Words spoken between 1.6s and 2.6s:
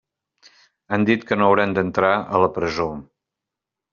d'entrar a la